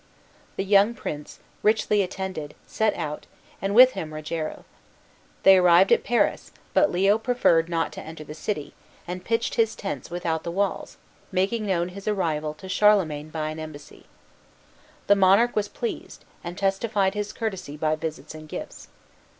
The 0.55 0.63
young 0.63 0.95
prince, 0.95 1.39
richly 1.61 2.01
attended, 2.01 2.55
set 2.65 2.95
out, 2.95 3.27
and 3.61 3.75
with 3.75 3.91
him 3.91 4.15
Rogero. 4.15 4.65
They 5.43 5.57
arrived 5.57 5.91
at 5.91 6.03
Paris, 6.03 6.51
but 6.73 6.91
Leo 6.91 7.19
preferred 7.19 7.69
not 7.69 7.91
to 7.93 8.01
enter 8.01 8.23
the 8.23 8.33
city, 8.33 8.73
and 9.07 9.23
pitched 9.23 9.53
his 9.53 9.75
tents 9.75 10.09
without 10.09 10.41
the 10.43 10.49
walls, 10.49 10.97
making 11.31 11.67
known 11.67 11.89
his 11.89 12.07
arrival 12.07 12.55
to 12.55 12.67
Charlemagne 12.67 13.29
by 13.29 13.51
an 13.51 13.59
embassy. 13.59 14.07
The 15.05 15.15
monarch 15.15 15.55
was 15.55 15.67
pleased, 15.67 16.25
and 16.43 16.57
testified 16.57 17.13
his 17.13 17.31
courtesy 17.31 17.77
by 17.77 17.95
visits 17.95 18.33
and 18.33 18.49
gifts. 18.49 18.87